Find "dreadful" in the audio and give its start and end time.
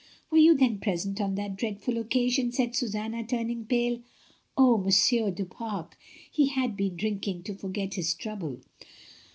1.57-1.99